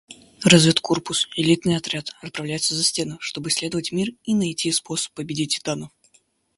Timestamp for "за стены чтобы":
2.73-3.49